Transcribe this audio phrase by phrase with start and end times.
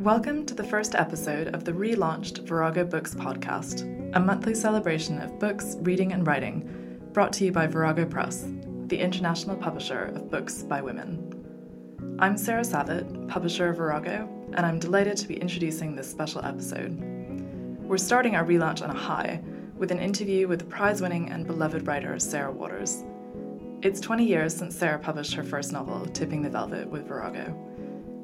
[0.00, 3.82] Welcome to the first episode of the relaunched Virago Books podcast,
[4.16, 8.46] a monthly celebration of books, reading, and writing, brought to you by Virago Press,
[8.86, 12.16] the international publisher of books by women.
[12.18, 16.98] I'm Sarah Savitt, publisher of Virago, and I'm delighted to be introducing this special episode.
[17.82, 19.42] We're starting our relaunch on a high
[19.76, 23.04] with an interview with the prize winning and beloved writer Sarah Waters.
[23.82, 27.69] It's 20 years since Sarah published her first novel, Tipping the Velvet, with Virago.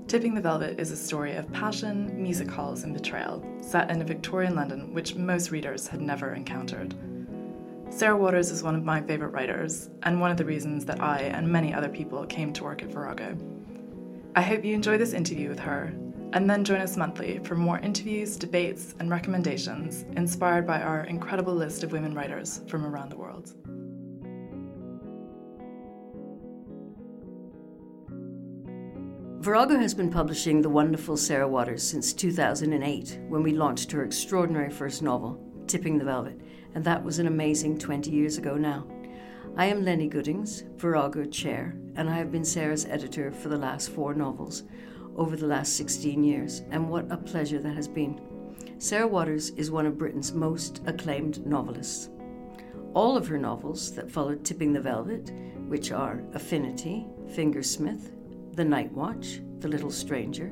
[0.09, 4.05] Tipping the Velvet is a story of passion, music halls, and betrayal, set in a
[4.05, 6.95] Victorian London which most readers had never encountered.
[7.91, 11.23] Sarah Waters is one of my favourite writers, and one of the reasons that I
[11.23, 13.37] and many other people came to work at Virago.
[14.37, 15.93] I hope you enjoy this interview with her,
[16.33, 21.55] and then join us monthly for more interviews, debates, and recommendations inspired by our incredible
[21.55, 23.55] list of women writers from around the world.
[29.47, 34.71] Virago has been publishing the wonderful Sarah Waters since 2008 when we launched her extraordinary
[34.71, 36.41] first novel, Tipping the Velvet,
[36.75, 38.89] and that was an amazing 20 years ago now.
[39.57, 43.91] I am Lennie Goodings, Virago Chair, and I have been Sarah's editor for the last
[43.91, 44.65] four novels
[45.15, 48.21] over the last 16 years, and what a pleasure that has been.
[48.79, 52.11] Sarah Waters is one of Britain's most acclaimed novelists.
[52.95, 55.31] All of her novels that followed Tipping the Velvet,
[55.69, 58.11] which are Affinity, Fingersmith,
[58.57, 60.51] The Night Watch, The Little Stranger,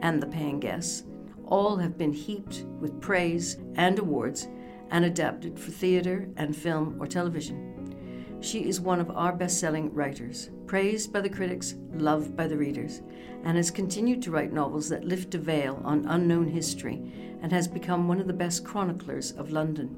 [0.00, 1.06] and The Paying Guest,
[1.46, 4.48] all have been heaped with praise and awards
[4.90, 8.36] and adapted for theatre and film or television.
[8.42, 12.58] She is one of our best selling writers, praised by the critics, loved by the
[12.58, 13.00] readers,
[13.44, 17.02] and has continued to write novels that lift a veil on unknown history
[17.40, 19.96] and has become one of the best chroniclers of London.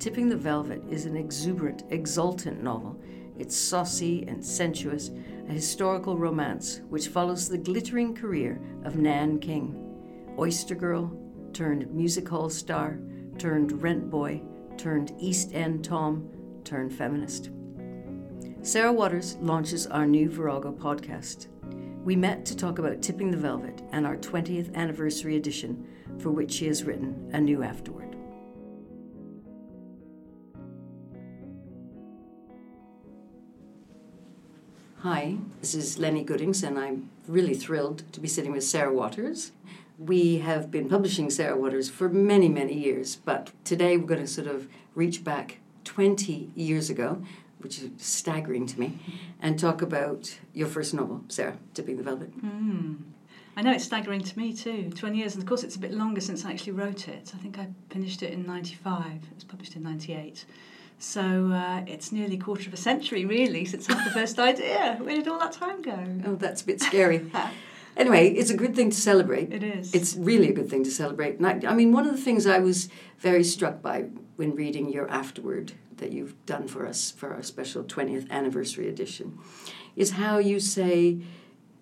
[0.00, 3.00] Tipping the Velvet is an exuberant, exultant novel.
[3.38, 5.10] It's saucy and sensuous,
[5.48, 11.16] a historical romance which follows the glittering career of Nan King, oyster girl
[11.52, 12.98] turned music hall star,
[13.38, 14.42] turned rent boy,
[14.76, 16.28] turned East End Tom,
[16.64, 17.50] turned feminist.
[18.62, 21.48] Sarah Waters launches our new Virago podcast.
[22.04, 25.86] We met to talk about Tipping the Velvet and our 20th anniversary edition,
[26.18, 28.13] for which she has written a new afterword.
[35.04, 39.52] Hi, this is Lennie Goodings, and I'm really thrilled to be sitting with Sarah Waters.
[39.98, 44.26] We have been publishing Sarah Waters for many, many years, but today we're going to
[44.26, 47.22] sort of reach back 20 years ago,
[47.58, 48.98] which is staggering to me,
[49.42, 52.30] and talk about your first novel, Sarah, Tipping the Velvet.
[52.40, 52.94] Hmm.
[53.58, 54.88] I know it's staggering to me too.
[54.88, 57.30] 20 years, and of course, it's a bit longer since I actually wrote it.
[57.34, 60.46] I think I finished it in 95, it was published in 98.
[61.04, 64.38] So uh, it's nearly a quarter of a century, really, since I had the first
[64.38, 64.96] idea.
[65.00, 65.98] Where did all that time go?
[66.26, 67.30] Oh, that's a bit scary.
[67.96, 69.52] anyway, it's a good thing to celebrate.
[69.52, 69.94] It is.
[69.94, 71.38] It's really a good thing to celebrate.
[71.38, 72.88] And I, I mean, one of the things I was
[73.18, 74.06] very struck by
[74.36, 79.38] when reading your afterword that you've done for us for our special 20th anniversary edition
[79.94, 81.18] is how you say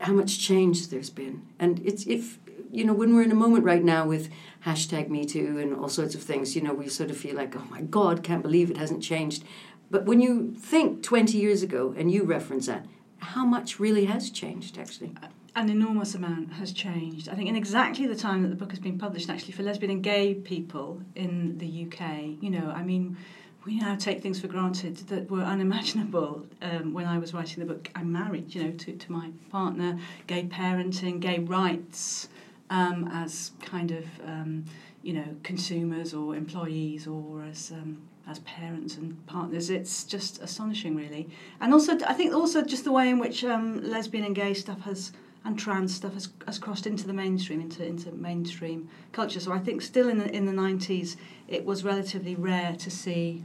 [0.01, 1.43] how much change there's been.
[1.61, 2.39] And it's if
[2.73, 4.31] you know, when we're in a moment right now with
[4.65, 7.55] hashtag Me Too and all sorts of things, you know, we sort of feel like,
[7.55, 9.45] oh my God, can't believe it hasn't changed.
[9.91, 12.87] But when you think 20 years ago and you reference that,
[13.19, 15.15] how much really has changed actually?
[15.55, 17.29] An enormous amount has changed.
[17.29, 19.91] I think in exactly the time that the book has been published, actually, for lesbian
[19.91, 23.19] and gay people in the UK, you know, I mean,
[23.67, 27.71] we now take things for granted that were unimaginable um, when I was writing the
[27.71, 27.91] book.
[27.95, 32.29] I'm married, you know, to, to my partner, gay parenting, gay rights
[32.73, 34.65] um, as kind of, um,
[35.03, 37.91] you know, consumers or employees or as um,
[38.27, 39.69] as parents and partners.
[39.69, 41.29] It's just astonishing, really.
[41.61, 44.81] And also, I think also just the way in which um, lesbian and gay stuff
[44.83, 45.13] has
[45.45, 49.41] and trans stuff has, has crossed into the mainstream, into into mainstream culture.
[49.41, 51.17] So I think still in the in the nineties,
[51.49, 53.45] it was relatively rare to see,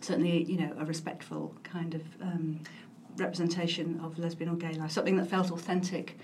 [0.00, 2.60] certainly you know, a respectful kind of um,
[3.18, 6.18] representation of lesbian or gay life, something that felt authentic.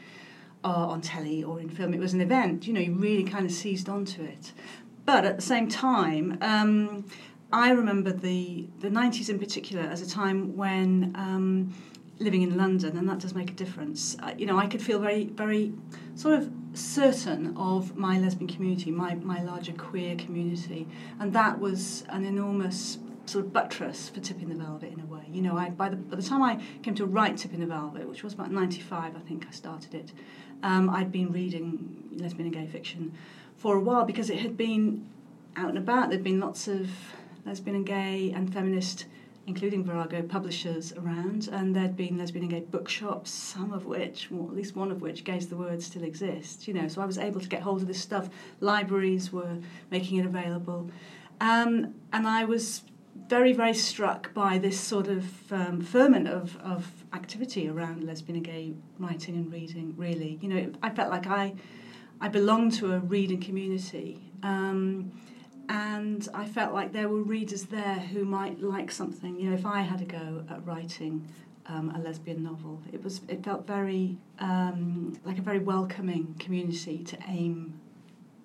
[0.63, 2.67] Uh, on telly or in film, it was an event.
[2.67, 4.53] You know, you really kind of seized onto it.
[5.07, 7.07] but at the same time, um,
[7.51, 11.75] I remember the the 90s in particular as a time when um,
[12.21, 14.17] living in London, and that does make a difference.
[14.23, 15.73] Uh, you know, I could feel very, very
[16.15, 20.87] sort of certain of my lesbian community, my, my larger queer community,
[21.19, 25.23] and that was an enormous sort of buttress for Tipping the Velvet in a way.
[25.33, 28.09] You know, I, by, the, by the time I came to write Tipping the Velvet,
[28.09, 30.13] which was about 95, I think I started it,
[30.63, 33.13] um, I'd been reading lesbian and gay fiction
[33.57, 35.07] for a while because it had been
[35.57, 36.11] out and about.
[36.11, 36.89] There'd been lots of
[37.45, 39.07] lesbian and gay and feminist
[39.47, 44.47] including Virago publishers around, and there'd been lesbian and gay bookshops, some of which, or
[44.47, 46.69] at least one of which, Gay's the Word still exists.
[46.69, 48.29] You know, so I was able to get hold of this stuff.
[48.61, 49.57] Libraries were
[49.91, 50.91] making it available,
[51.41, 52.83] um, and I was
[53.29, 58.45] very, very struck by this sort of um, ferment of, of activity around lesbian and
[58.45, 59.95] gay writing and reading.
[59.97, 61.55] Really, you know, I felt like I
[62.21, 64.19] I belonged to a reading community.
[64.43, 65.13] Um,
[65.71, 69.39] and I felt like there were readers there who might like something.
[69.39, 71.29] You know, if I had a go at writing
[71.67, 77.05] um, a lesbian novel, it was it felt very um, like a very welcoming community
[77.05, 77.81] to aim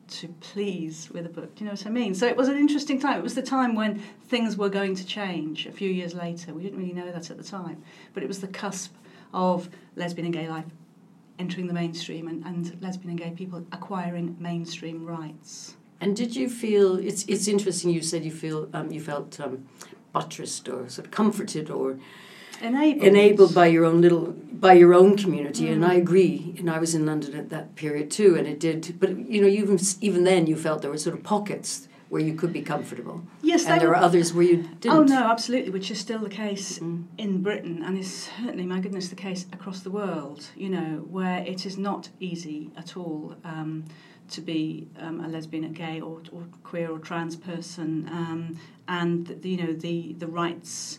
[0.08, 1.56] to please with a book.
[1.56, 2.14] Do you know what I mean?
[2.14, 3.20] So it was an interesting time.
[3.20, 5.66] It was the time when things were going to change.
[5.66, 8.42] A few years later, we didn't really know that at the time, but it was
[8.42, 8.94] the cusp
[9.34, 10.66] of lesbian and gay life
[11.40, 15.76] entering the mainstream and, and lesbian and gay people acquiring mainstream rights.
[16.02, 17.90] And did you feel it's it's interesting?
[17.90, 19.68] You said you feel um, you felt um,
[20.14, 21.98] buttressed or sort of comforted or
[22.62, 23.04] enabled.
[23.04, 25.74] enabled by your own little by your own community, mm.
[25.74, 26.56] and I agree.
[26.58, 29.00] And I was in London at that period too, and it did.
[29.00, 32.36] But you know, even even then, you felt there were sort of pockets where you
[32.36, 33.24] could be comfortable.
[33.42, 34.98] Yes, and there were others where you didn't.
[34.98, 37.04] Oh no, absolutely, which is still the case mm.
[37.18, 40.48] in Britain, and is certainly, my goodness, the case across the world.
[40.56, 43.36] You know, where it is not easy at all.
[43.44, 43.86] Um,
[44.28, 49.28] to be um, a lesbian, a gay, or, or queer or trans person, um, and
[49.28, 50.98] the, you know the the rights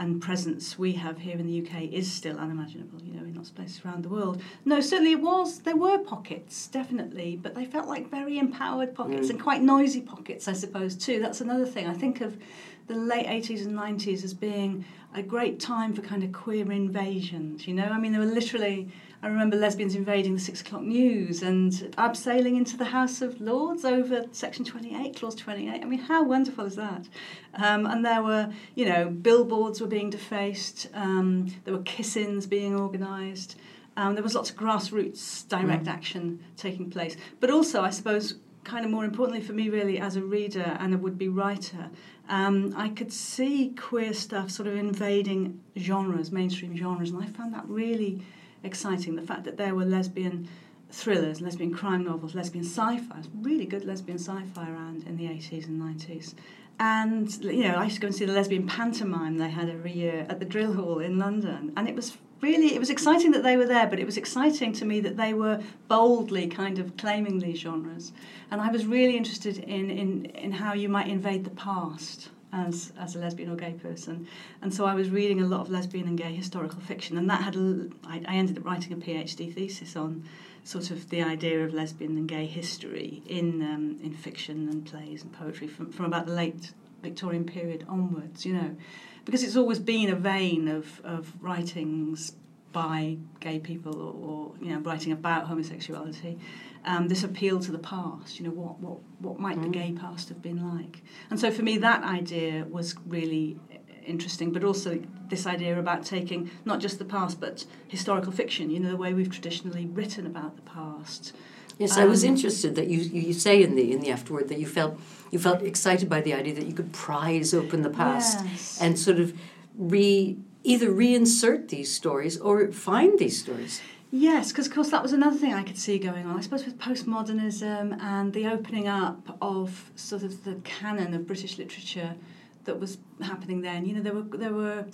[0.00, 3.00] and presence we have here in the UK is still unimaginable.
[3.02, 4.42] You know, in lots of places around the world.
[4.64, 5.58] No, certainly it was.
[5.58, 9.30] There were pockets, definitely, but they felt like very empowered pockets mm.
[9.30, 11.20] and quite noisy pockets, I suppose too.
[11.20, 11.86] That's another thing.
[11.86, 12.38] I think of
[12.86, 17.68] the late 80s and 90s as being a great time for kind of queer invasions.
[17.68, 18.88] You know, I mean, there were literally
[19.22, 23.84] I remember lesbians invading the six o'clock news and abseiling into the House of Lords
[23.84, 25.82] over Section 28, Clause 28.
[25.82, 27.06] I mean, how wonderful is that?
[27.54, 32.46] Um, and there were, you know, billboards were being defaced, um, there were kiss ins
[32.46, 33.56] being organised.
[33.98, 35.92] Um, there was lots of grassroots direct mm.
[35.92, 37.16] action taking place.
[37.40, 40.94] But also, I suppose, kind of more importantly for me, really, as a reader and
[40.94, 41.90] a would be writer,
[42.30, 47.52] um, I could see queer stuff sort of invading genres, mainstream genres, and I found
[47.52, 48.22] that really
[48.62, 49.16] exciting.
[49.16, 50.48] The fact that there were lesbian
[50.90, 55.80] thrillers, lesbian crime novels, lesbian sci-fi, really good lesbian sci-fi around in the 80s and
[55.80, 56.34] 90s.
[56.78, 59.92] And you know, I used to go and see the lesbian pantomime they had every
[59.92, 63.42] year at the Drill Hall in London, and it was really it was exciting that
[63.42, 66.96] they were there, but it was exciting to me that they were boldly kind of
[66.96, 68.12] claiming these genres.
[68.50, 72.92] And I was really interested in in, in how you might invade the past as
[72.98, 74.26] as a lesbian or gay person,
[74.62, 77.42] and so I was reading a lot of lesbian and gay historical fiction, and that
[77.42, 77.56] had
[78.04, 80.24] I, I ended up writing a PhD thesis on
[80.64, 85.22] sort of the idea of lesbian and gay history in um, in fiction and plays
[85.22, 88.76] and poetry from from about the late Victorian period onwards, you know,
[89.24, 92.32] because it's always been a vein of of writings
[92.72, 96.38] by gay people or, or you know writing about homosexuality
[96.84, 98.38] um, this appeal to the past.
[98.38, 99.64] You know, what what what might mm.
[99.64, 101.02] the gay past have been like?
[101.30, 103.58] And so for me, that idea was really
[104.06, 108.70] interesting, but also this idea about taking not just the past but historical fiction.
[108.70, 111.34] You know, the way we've traditionally written about the past.
[111.78, 114.58] Yes, I was um, interested that you, you say in the in the afterword that
[114.58, 114.98] you felt
[115.30, 118.78] you felt excited by the idea that you could prise open the past yes.
[118.80, 119.32] and sort of
[119.76, 123.80] re either reinsert these stories or find these stories.
[124.12, 126.36] Yes, because of course that was another thing I could see going on.
[126.36, 131.58] I suppose with postmodernism and the opening up of sort of the canon of British
[131.58, 132.16] literature
[132.64, 133.86] that was happening then.
[133.86, 134.84] You know, there were there were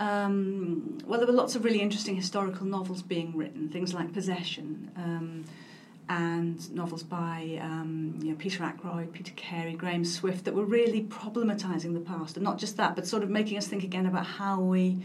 [0.00, 3.68] um, well, there were lots of really interesting historical novels being written.
[3.68, 4.90] Things like Possession.
[4.96, 5.44] Um,
[6.08, 11.02] and novels by um, you know, Peter Ackroyd, Peter Carey, Graham Swift that were really
[11.04, 14.26] problematising the past, and not just that, but sort of making us think again about
[14.26, 14.98] how we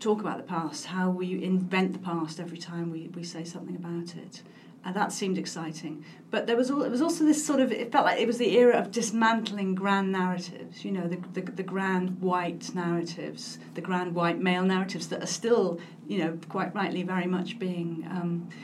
[0.00, 3.76] talk about the past, how we invent the past every time we, we say something
[3.76, 4.42] about it.
[4.84, 6.04] And that seemed exciting.
[6.30, 8.36] But there was, all, it was also this sort of, it felt like it was
[8.36, 13.80] the era of dismantling grand narratives, you know, the, the, the grand white narratives, the
[13.80, 18.50] grand white male narratives that are still, you know, quite rightly very much being um,
[18.50, 18.54] uh,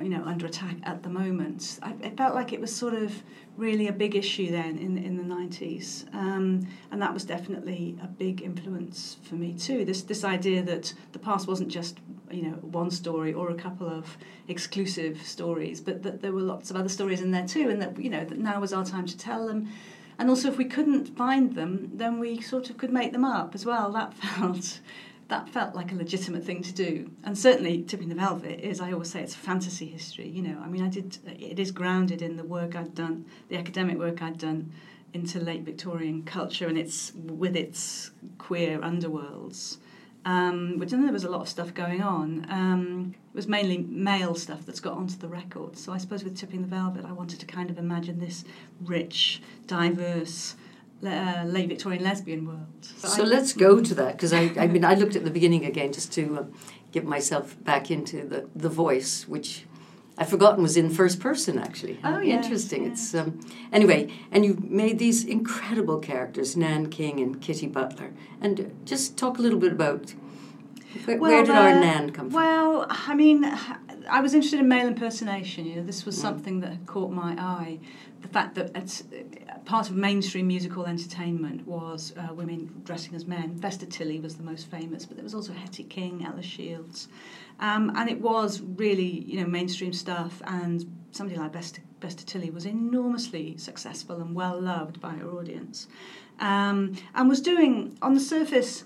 [0.00, 1.78] you know, under attack at the moment.
[1.82, 3.12] I, it felt like it was sort of
[3.56, 8.06] really a big issue then in in the nineties, um, and that was definitely a
[8.06, 9.84] big influence for me too.
[9.84, 11.98] This this idea that the past wasn't just
[12.30, 14.16] you know one story or a couple of
[14.48, 17.98] exclusive stories, but that there were lots of other stories in there too, and that
[17.98, 19.68] you know that now was our time to tell them.
[20.20, 23.54] And also, if we couldn't find them, then we sort of could make them up
[23.54, 23.92] as well.
[23.92, 24.80] That felt
[25.28, 27.10] that felt like a legitimate thing to do.
[27.22, 30.26] And certainly, Tipping the Velvet is, I always say, it's fantasy history.
[30.26, 31.18] You know, I mean, I did.
[31.26, 34.72] It is grounded in the work I'd done, the academic work I'd done
[35.12, 39.76] into late Victorian culture, and it's with its queer underworlds.
[40.24, 42.44] Um, which and there was a lot of stuff going on.
[42.50, 45.78] Um, it was mainly male stuff that's got onto the record.
[45.78, 48.44] So I suppose with Tipping the Velvet, I wanted to kind of imagine this
[48.84, 50.56] rich, diverse
[51.04, 52.66] uh, late Victorian lesbian world.
[52.80, 55.64] So, so let's go to that because I, I mean I looked at the beginning
[55.64, 56.52] again just to um,
[56.92, 59.64] get myself back into the the voice, which
[60.16, 62.00] I've forgotten was in first person actually.
[62.02, 62.84] Oh, yeah, interesting.
[62.84, 62.90] Yeah.
[62.90, 63.40] It's um,
[63.72, 69.38] anyway, and you made these incredible characters, Nan King and Kitty Butler, and just talk
[69.38, 70.14] a little bit about
[71.04, 72.40] where, well, where did uh, our Nan come from?
[72.40, 73.44] Well, I mean,
[74.10, 75.66] I was interested in male impersonation.
[75.66, 76.22] You know, this was Mm.
[76.22, 77.78] something that caught my eye.
[78.22, 79.04] The fact that it's,
[79.64, 83.54] part of mainstream musical entertainment was uh, women dressing as men.
[83.54, 87.08] Vesta Tilley was the most famous, but there was also Hetty King, Ella Shields,
[87.60, 90.42] um, and it was really you know mainstream stuff.
[90.46, 95.86] And somebody like Vesta, Vesta Tilley was enormously successful and well loved by her audience,
[96.40, 98.84] um, and was doing on the surface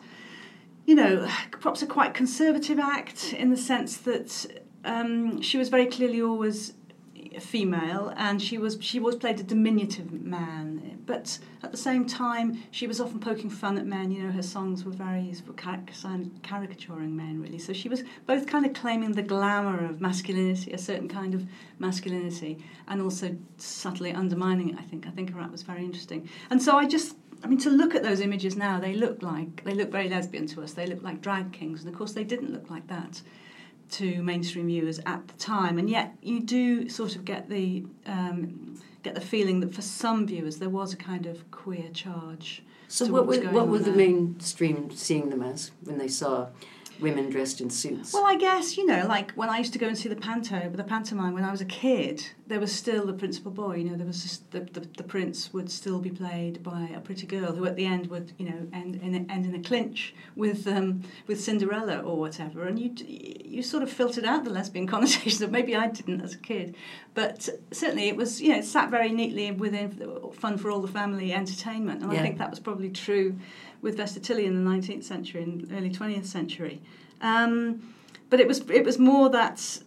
[0.85, 5.86] you know, perhaps a quite conservative act in the sense that um, she was very
[5.86, 6.74] clearly always
[7.40, 11.02] female, and she was she was played a diminutive man.
[11.04, 14.10] But at the same time, she was often poking fun at men.
[14.10, 17.58] You know, her songs were very caricaturing men, really.
[17.58, 21.46] So she was both kind of claiming the glamour of masculinity, a certain kind of
[21.78, 24.76] masculinity, and also subtly undermining it.
[24.78, 27.58] I think I think her act was very interesting, and so I just I mean,
[27.58, 30.72] to look at those images now, they look like they look very lesbian to us.
[30.72, 33.22] They look like drag kings, and of course, they didn't look like that
[33.92, 35.78] to mainstream viewers at the time.
[35.78, 40.26] And yet, you do sort of get the um, get the feeling that for some
[40.26, 42.62] viewers, there was a kind of queer charge.
[42.88, 46.49] So, what, was were, what were the mainstream seeing them as when they saw
[47.02, 48.12] women dressed in suits?
[48.14, 50.71] Well, I guess you know, like when I used to go and see the panto,
[50.71, 53.76] the pantomime when I was a kid, there was still the principal boy.
[53.76, 57.00] You know, there was just the, the, the prince would still be played by a
[57.00, 59.62] pretty girl who, at the end, would you know end in a, end in a
[59.62, 62.64] clinch with um, with Cinderella or whatever.
[62.64, 62.94] And you
[63.44, 66.76] you sort of filtered out the lesbian connotations that maybe I didn't as a kid,
[67.14, 70.88] but certainly it was you know it sat very neatly within fun for all the
[70.88, 72.02] family entertainment.
[72.02, 72.21] And Yeah.
[72.21, 73.38] I think that was probably true
[73.82, 76.80] with Vesta Tilley in the 19th century and early 20th century.
[77.20, 77.94] Um,
[78.30, 79.82] but it was it was more that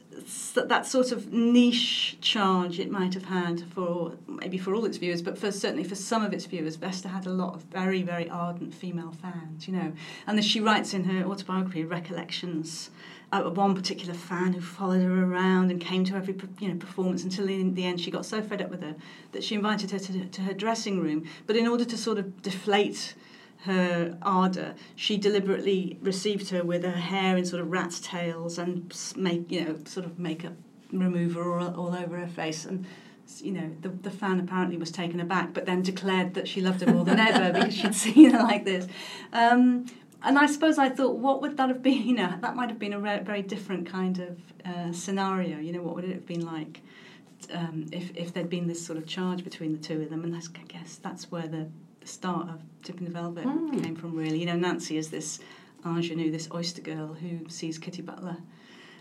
[0.55, 5.21] that sort of niche charge it might have had for maybe for all its viewers,
[5.21, 8.29] but for certainly for some of its viewers, Vesta had a lot of very very
[8.29, 9.91] ardent female fans, you know.
[10.27, 12.91] And as she writes in her autobiography, Recollections,
[13.31, 17.23] uh, one particular fan who followed her around and came to every you know performance
[17.23, 18.95] until in the end she got so fed up with her
[19.31, 21.25] that she invited her to, to her dressing room.
[21.47, 23.15] But in order to sort of deflate
[23.65, 28.95] her ardour, she deliberately received her with her hair in sort of rat's tails and
[29.15, 30.53] make you know sort of makeup
[30.91, 32.86] remover all, all over her face and.
[33.39, 36.81] You know, the, the fan apparently was taken aback, but then declared that she loved
[36.81, 38.86] her more than ever because she'd seen her like this.
[39.34, 39.88] Um,
[40.25, 42.03] and I suppose I thought, what would that have been?
[42.07, 45.60] You know, that might have been a re- very different kind of uh, scenario.
[45.60, 46.81] You know, what would it have been like
[47.53, 50.24] um, if, if there'd been this sort of charge between the two of them?
[50.24, 51.67] And I guess that's where the,
[52.05, 53.43] the start of Tipping the Velvet
[53.83, 54.39] came from, really.
[54.39, 55.39] You know, Nancy is this
[55.83, 58.38] ingenue, this oyster girl who sees Kitty Butler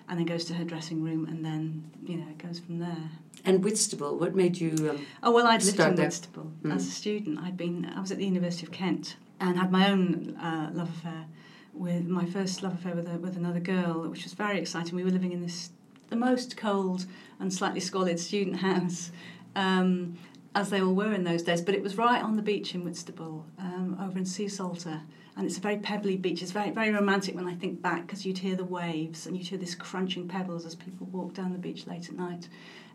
[0.09, 3.11] and then goes to her dressing room and then, you know, it goes from there.
[3.45, 4.71] and Whitstable, what made you?
[4.91, 5.97] Um, Oh well, I'd lived in.
[5.97, 6.75] Whitstable Mm.
[6.75, 7.39] as a student.
[7.41, 10.89] I'd been I was at the University of Kent and had my own uh, love
[10.89, 11.27] affair
[11.75, 14.95] with my first love affair with a, with another girl, which was very exciting.
[14.97, 15.71] We were living in this
[16.09, 17.05] the most cold
[17.41, 19.11] and slightly squalid student house.
[19.57, 20.17] Um,
[20.55, 22.85] as they all were in those days, but it was right on the beach in
[22.85, 25.03] Whitstable, um, over in Seasalter,
[25.37, 26.43] and it's a very pebbly beach.
[26.43, 29.49] It's very very romantic when I think back because you'd hear the waves and you'd
[29.49, 32.49] hear this crunching pebbles as people walked down the beach late at night,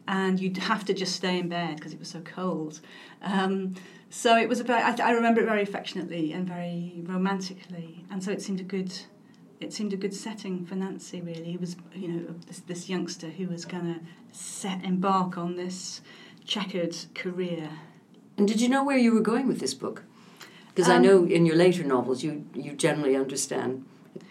[0.07, 2.79] and you'd have to just stay in bed because it was so cold.
[3.21, 3.75] Um,
[4.09, 8.23] so it was a very, I, I remember it very affectionately and very romantically, and
[8.23, 8.93] so it seemed a good.
[9.59, 11.19] It seemed a good setting for Nancy.
[11.19, 13.99] Really, it was you know this, this youngster who was going to
[14.31, 15.99] set embark on this
[16.45, 17.69] checkered career.
[18.37, 20.03] and did you know where you were going with this book?
[20.73, 23.83] Because I Um, know in your later novels, you you generally understand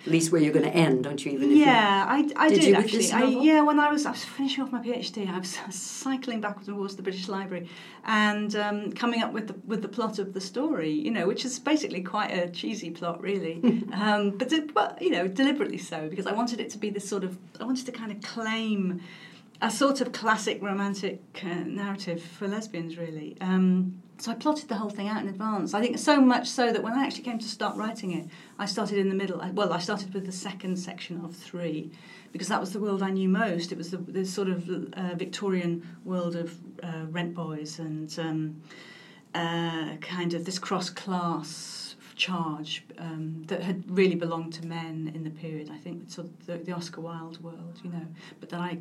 [0.06, 1.32] At least where you're going to end, don't you?
[1.32, 3.10] Even if yeah, I, I Did did, actually.
[3.12, 6.68] I, yeah, when I was I was finishing off my PhD, I was cycling backwards
[6.68, 7.64] and forwards to the British Library
[8.04, 10.92] and um, coming up with the with the plot of the story.
[11.06, 13.56] You know, which is basically quite a cheesy plot, really,
[14.04, 17.24] um, but but you know, deliberately so because I wanted it to be this sort
[17.28, 19.00] of I wanted to kind of claim
[19.60, 23.36] a sort of classic romantic uh, narrative for lesbians, really.
[23.40, 25.74] Um, so I plotted the whole thing out in advance.
[25.74, 28.26] I think so much so that when I actually came to start writing it,
[28.58, 29.40] I started in the middle.
[29.40, 31.92] I, well, I started with the second section of three,
[32.32, 33.70] because that was the world I knew most.
[33.70, 38.62] It was the, the sort of uh, Victorian world of uh, rent boys and um,
[39.34, 45.22] uh, kind of this cross class charge um, that had really belonged to men in
[45.22, 45.70] the period.
[45.72, 48.06] I think sort of the, the Oscar Wilde world, you know.
[48.40, 48.78] But then I,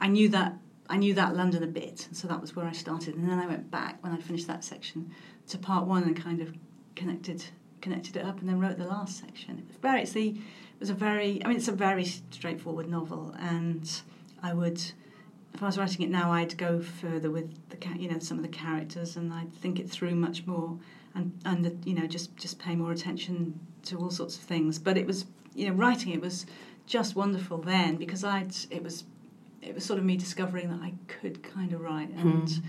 [0.00, 0.56] I knew that
[0.90, 3.14] I knew that London a bit, so that was where I started.
[3.14, 5.10] And then I went back when I finished that section
[5.48, 6.54] to part one and kind of
[6.94, 7.44] connected
[7.80, 9.58] connected it up, and then wrote the last section.
[9.58, 12.88] It was very it's the it was a very I mean it's a very straightforward
[12.88, 13.90] novel, and
[14.42, 14.80] I would
[15.54, 18.42] if I was writing it now, I'd go further with the you know some of
[18.42, 20.78] the characters, and I'd think it through much more,
[21.14, 24.78] and and the, you know just just pay more attention to all sorts of things.
[24.78, 26.46] But it was you know writing it was
[26.86, 29.04] just wonderful then because I'd it was
[29.62, 32.62] it was sort of me discovering that I could kind of write, and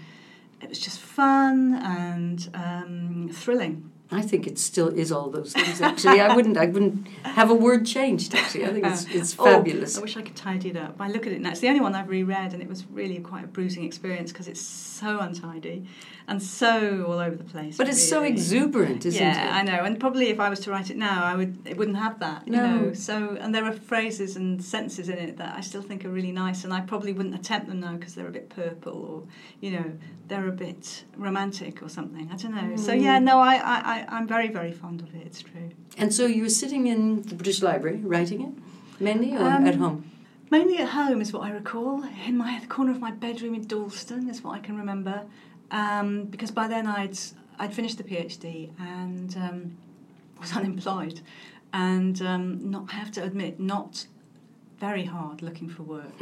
[0.61, 3.91] it was just fun and um, thrilling.
[4.11, 5.81] I think it still is all those things.
[5.89, 6.57] Actually, I wouldn't.
[6.57, 8.33] I wouldn't have a word changed.
[8.33, 9.97] Actually, I think it's it's Oh, fabulous.
[9.97, 10.95] I wish I could tidy it up.
[10.99, 11.51] I look at it now.
[11.51, 14.47] It's the only one I've reread, and it was really quite a bruising experience because
[14.47, 15.85] it's so untidy
[16.27, 17.77] and so all over the place.
[17.77, 19.45] But it's so exuberant, isn't yeah, it?
[19.45, 19.83] Yeah, I know.
[19.83, 21.67] And probably if I was to write it now, I would.
[21.67, 22.47] It wouldn't have that.
[22.47, 22.63] You No.
[22.67, 22.93] know.
[22.93, 26.31] So and there are phrases and sentences in it that I still think are really
[26.31, 29.23] nice, and I probably wouldn't attempt them now because they're a bit purple or
[29.61, 29.91] you know
[30.27, 32.29] they're a bit romantic or something.
[32.31, 32.75] I don't know.
[32.75, 33.01] So Mm.
[33.01, 35.23] yeah, no, I, I, I I'm very very fond of it.
[35.25, 35.69] It's true.
[35.97, 39.75] And so you were sitting in the British Library writing it, mainly, or Um, at
[39.75, 40.09] home?
[40.51, 42.03] Mainly at home is what I recall.
[42.25, 45.23] In my the corner of my bedroom in Dalston is what I can remember,
[45.71, 47.17] um, because by then I'd
[47.59, 49.77] I'd finished the PhD and um,
[50.39, 51.21] was unemployed,
[51.73, 54.07] and um, not I have to admit not
[54.79, 56.13] very hard looking for work.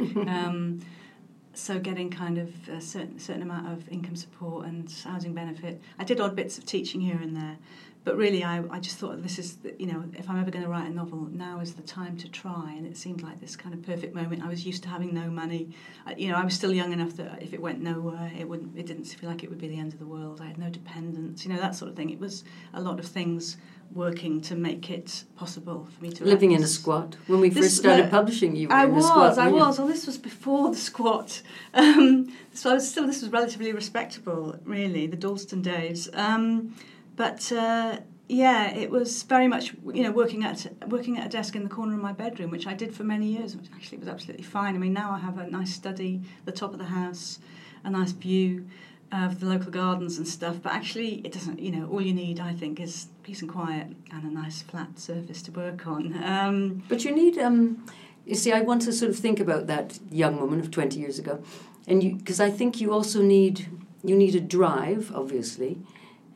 [1.58, 5.80] so getting kind of a certain certain amount of income support and housing benefit.
[5.98, 7.58] I did odd bits of teaching here and there,
[8.04, 10.64] but really I, I just thought this is the, you know if I'm ever going
[10.64, 13.56] to write a novel now is the time to try and it seemed like this
[13.56, 14.42] kind of perfect moment.
[14.42, 15.70] I was used to having no money,
[16.06, 18.78] I, you know I was still young enough that if it went nowhere it wouldn't
[18.78, 20.40] it didn't feel like it would be the end of the world.
[20.40, 22.10] I had no dependents, you know that sort of thing.
[22.10, 22.44] It was
[22.74, 23.56] a lot of things
[23.94, 27.16] working to make it possible for me to Living in a squat.
[27.26, 29.38] When we This- first started no, publishing, you were I in a was, squat.
[29.38, 29.78] I weren't was.
[29.78, 31.42] Well, this was before the squat.
[31.74, 36.08] Um, so I was still, this was relatively respectable, really, the Dalston days.
[36.12, 36.74] Um,
[37.14, 37.98] but uh,
[38.28, 41.68] yeah, it was very much, you know, working at working at a desk in the
[41.70, 44.74] corner of my bedroom, which I did for many years, which actually was absolutely fine.
[44.74, 47.38] I mean, now I have a nice study, the top of the house,
[47.84, 48.66] a nice view
[49.12, 50.56] of the local gardens and stuff.
[50.62, 51.58] But actually, it doesn't.
[51.58, 54.98] You know, all you need, I think, is peace and quiet and a nice flat
[54.98, 56.02] surface to work on.
[56.24, 57.84] Um, But you need, um,
[58.24, 61.18] you see, I want to sort of think about that young woman of 20 years
[61.18, 61.42] ago.
[61.86, 63.66] And you, because I think you also need,
[64.02, 65.76] you need a drive, obviously.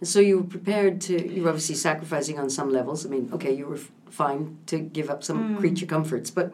[0.01, 3.07] And so you were prepared to, you were obviously sacrificing on some levels.
[3.07, 6.53] I mean, okay, you were f- fine to give up some creature comforts, but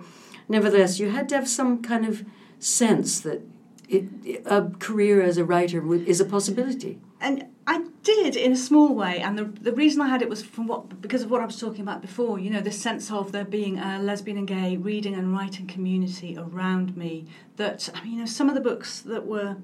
[0.48, 2.24] nevertheless, you had to have some kind of
[2.61, 3.40] sense that
[3.88, 4.05] it,
[4.46, 6.98] a career as a writer would, is a possibility.
[7.20, 10.43] and I did in a small way, and the the reason I had it was
[10.43, 12.39] from what because of what I was talking about before.
[12.39, 16.35] You know, this sense of there being a lesbian and gay reading and writing community
[16.39, 17.27] around me.
[17.57, 19.59] That I mean, you know, some of the books that were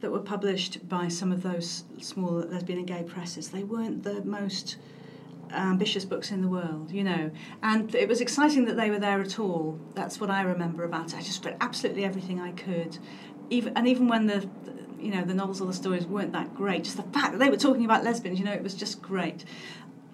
[0.00, 4.22] that were published by some of those small lesbian and gay presses, they weren't the
[4.24, 4.76] most
[5.50, 7.30] ambitious books in the world, you know.
[7.62, 9.80] And it was exciting that they were there at all.
[9.94, 11.16] That's what I remember about it.
[11.16, 12.98] I just read absolutely everything I could,
[13.48, 14.46] even and even when the,
[15.00, 17.50] you know, the novels or the stories weren't that great, just the fact that they
[17.50, 19.44] were talking about lesbians, you know, it was just great.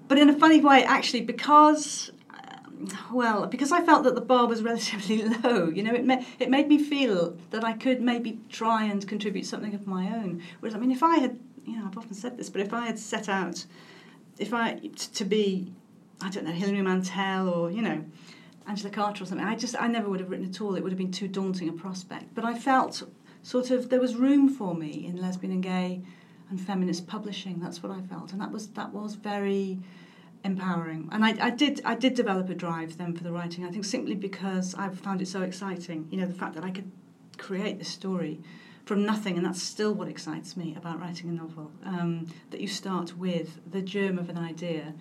[0.08, 2.10] But in a funny way, actually, because.
[2.30, 6.22] um, Well, because I felt that the bar was relatively low, you know, it, ma-
[6.38, 10.42] it made me feel that I could maybe try and contribute something of my own.
[10.60, 12.86] Whereas, I mean, if I had, you know, I've often said this, but if I
[12.86, 13.64] had set out
[14.38, 15.72] if I t- to be,
[16.20, 18.04] I don't know, Hilary Mantel or you know,
[18.66, 20.74] Angela Carter or something, I just I never would have written at all.
[20.74, 22.34] It would have been too daunting a prospect.
[22.34, 23.02] But I felt
[23.44, 26.02] sort of there was room for me in lesbian and gay
[26.50, 27.60] and feminist publishing.
[27.60, 29.78] That's what I felt, and that was that was very
[30.42, 31.08] empowering.
[31.12, 33.64] And I, I did I did develop a drive then for the writing.
[33.64, 36.08] I think simply because I found it so exciting.
[36.10, 36.90] You know, the fact that I could
[37.36, 38.40] create this story
[38.86, 41.70] from nothing, and that's still what excites me about writing a novel.
[41.84, 44.94] Um, that you start with the germ of an idea,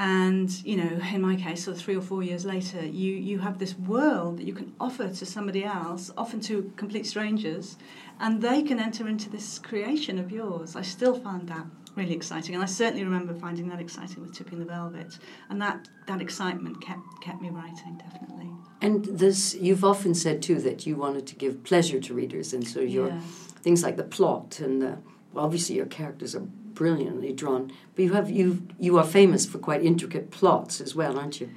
[0.00, 3.38] and you know in my case sort of three or four years later you you
[3.38, 7.76] have this world that you can offer to somebody else often to complete strangers
[8.18, 12.54] and they can enter into this creation of yours i still find that really exciting
[12.54, 15.18] and i certainly remember finding that exciting with tipping the velvet
[15.50, 18.48] and that that excitement kept kept me writing definitely
[18.80, 22.66] and this you've often said too that you wanted to give pleasure to readers and
[22.66, 23.22] so your yes.
[23.60, 24.96] things like the plot and the
[25.32, 26.46] well, obviously your characters are
[26.80, 27.70] brilliantly drawn.
[27.94, 31.50] But you have you you are famous for quite intricate plots as well, aren't you?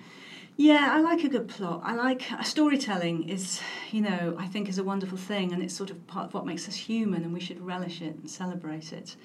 [0.57, 1.79] Yeah, I like a good plot.
[1.81, 5.73] I like uh, storytelling is, you know, I think is a wonderful thing, and it's
[5.73, 8.91] sort of part of what makes us human, and we should relish it and celebrate
[8.91, 9.15] it.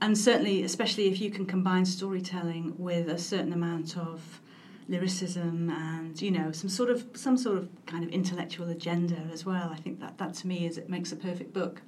[0.00, 4.40] And certainly, especially if you can combine storytelling with a certain amount of
[4.88, 9.44] lyricism and you know some sort of some sort of kind of intellectual agenda as
[9.44, 9.70] well.
[9.72, 11.82] I think that that to me is it makes a perfect book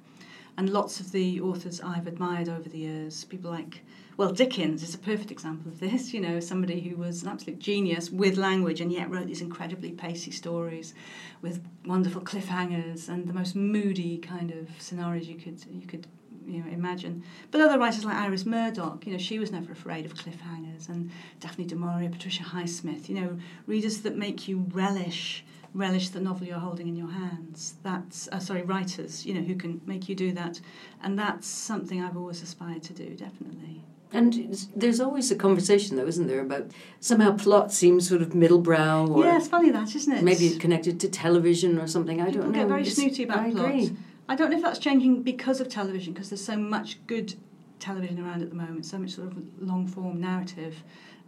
[0.57, 3.81] and lots of the authors I've admired over the years, people like,
[4.17, 7.59] well, Dickens is a perfect example of this, you know, somebody who was an absolute
[7.59, 10.93] genius with language and yet wrote these incredibly pacey stories
[11.41, 16.05] with wonderful cliffhangers and the most moody kind of scenarios you could you could
[16.45, 17.23] you know imagine.
[17.49, 21.09] But other writers like Iris Murdoch, you know, she was never afraid of cliffhangers and
[21.39, 26.47] Daphne du Maurier, Patricia Highsmith, you know, readers that make you relish relish the novel
[26.47, 27.75] you're holding in your hands.
[27.83, 30.59] That's uh, sorry, writers, you know, who can make you do that,
[31.01, 33.83] and that's something I've always aspired to do, definitely.
[34.13, 39.09] And there's always a conversation, though, isn't there, about somehow plot seems sort of middlebrow.
[39.09, 40.21] Or yeah, it's funny that, isn't it?
[40.21, 42.19] Maybe connected to television or something.
[42.19, 42.59] I People don't know.
[42.59, 43.65] get very snooty about I plot.
[43.65, 43.95] Agree.
[44.27, 47.35] I don't know if that's changing because of television, because there's so much good
[47.79, 50.83] television around at the moment, so much sort of long form narrative.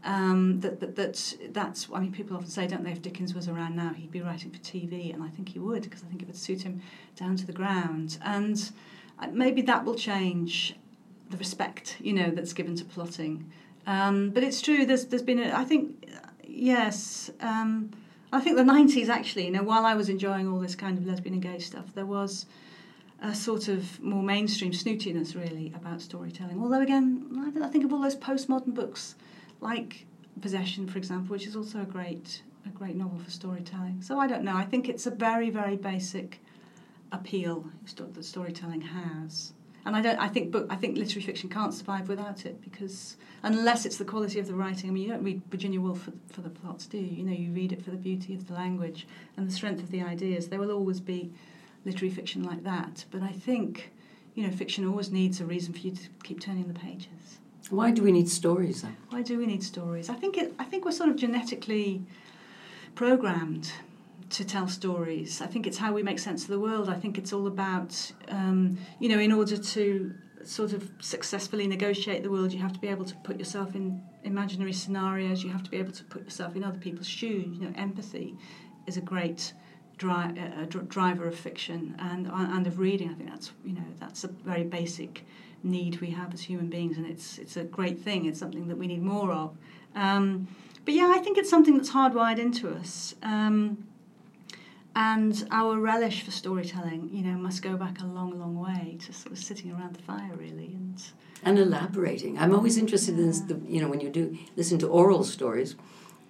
[0.06, 3.48] Um, that, that, that that's I mean people often say don't they if Dickens was
[3.48, 6.22] around now he'd be writing for TV and I think he would because I think
[6.22, 6.82] it would suit him
[7.16, 8.18] down to the ground.
[8.22, 8.72] And
[9.20, 10.76] uh, maybe that will change
[11.30, 13.50] the respect you know that's given to plotting.
[13.88, 16.06] Um, but it's true there's there's been a, I think
[16.46, 17.92] yes um,
[18.34, 21.06] I think the 90s actually you know while I was enjoying all this kind of
[21.06, 22.46] lesbian and gay stuff there was
[23.22, 26.62] a sort of more mainstream snootiness really about storytelling.
[26.62, 29.16] Although again I think of all those postmodern books
[29.64, 30.06] like
[30.42, 34.02] Possession, for example, which is also a great a great novel for storytelling.
[34.02, 34.56] So I don't know.
[34.56, 36.40] I think it's a very very basic
[37.12, 39.54] appeal that storytelling has,
[39.86, 40.18] and I don't.
[40.18, 40.68] I think book.
[40.72, 44.56] I think literary fiction can't survive without it because unless it's the quality of the
[44.56, 44.90] writing.
[44.90, 47.18] I mean, you don't read Virginia Woolf for, for the plots, do you?
[47.18, 49.92] You know, you read it for the beauty of the language and the strength of
[49.92, 50.48] the ideas.
[50.48, 51.32] There will always be
[51.86, 53.92] literary fiction like that, but I think
[54.36, 57.38] you know, fiction always needs a reason for you to keep turning the pages.
[57.74, 58.96] Why do we need stories then?
[59.10, 60.08] Why do we need stories?
[60.08, 62.04] I think it, I think we're sort of genetically
[62.94, 63.72] programmed
[64.30, 65.42] to tell stories.
[65.42, 66.88] I think it's how we make sense of the world.
[66.88, 72.22] I think it's all about, um, you know, in order to sort of successfully negotiate
[72.22, 75.44] the world, you have to be able to put yourself in imaginary scenarios.
[75.44, 77.58] You have to be able to put yourself in other people's shoes.
[77.58, 78.38] You know, empathy
[78.86, 79.52] is a great
[79.98, 83.10] dri- uh, uh, a driver of fiction and uh, and of reading.
[83.10, 85.26] I think that's you know that's a very basic
[85.64, 88.26] need we have as human beings, and it's it's a great thing.
[88.26, 89.56] It's something that we need more of.
[89.96, 90.48] Um,
[90.86, 93.16] but yeah, I think it's something that's hardwired into us.
[93.24, 93.88] Um,
[94.96, 99.14] and our relish for storytelling, you know, must go back a long, long way to
[99.14, 101.02] sort of sitting around the fire, really, and
[101.44, 102.38] and elaborating.
[102.38, 103.24] I'm always interested yeah.
[103.24, 105.76] in the, you know, when you do listen to oral stories,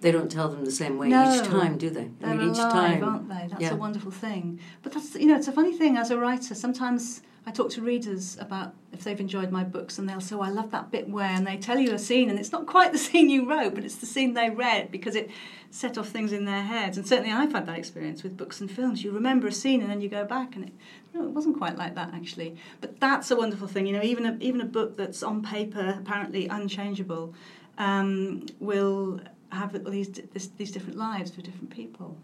[0.00, 2.10] they don't tell them the same way no, each time, do they?
[2.20, 3.46] They're I mean, each alive, time, aren't they?
[3.50, 3.72] That's yeah.
[3.72, 4.60] a wonderful thing.
[4.82, 6.54] But that's you know, it's a funny thing as a writer.
[6.54, 10.40] Sometimes I talk to readers about if they've enjoyed my books, and they'll say, oh,
[10.40, 12.92] "I love that bit where," and they tell you a scene, and it's not quite
[12.92, 15.30] the scene you wrote, but it's the scene they read because it
[15.70, 16.96] set off things in their heads.
[16.96, 19.04] And certainly, I've had that experience with books and films.
[19.04, 20.72] You remember a scene, and then you go back, and it,
[21.12, 22.56] no, it wasn't quite like that actually.
[22.80, 23.86] But that's a wonderful thing.
[23.86, 27.34] You know, even a even a book that's on paper apparently unchangeable
[27.78, 30.08] um, will have these
[30.56, 32.16] these different lives for different people.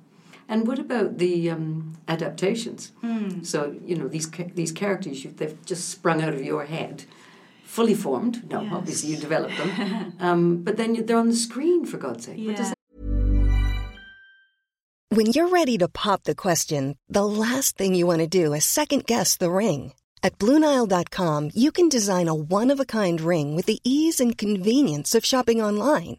[0.50, 2.90] And what about the um, adaptations?
[3.04, 3.46] Mm.
[3.46, 7.04] So you know these these characters you, they've just sprung out of your head,
[7.62, 8.50] fully formed.
[8.50, 8.72] No, yes.
[8.74, 12.34] obviously you developed them, um, but then you, they're on the screen for God's sake.
[12.38, 12.72] Yeah.
[15.10, 18.64] When you're ready to pop the question, the last thing you want to do is
[18.64, 19.92] second guess the ring.
[20.22, 24.36] At BlueNile.com, you can design a one of a kind ring with the ease and
[24.36, 26.18] convenience of shopping online.